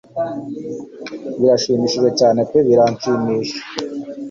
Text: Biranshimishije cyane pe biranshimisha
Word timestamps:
Biranshimishije 1.39 2.09
cyane 2.19 2.39
pe 2.49 2.59
biranshimisha 2.67 3.59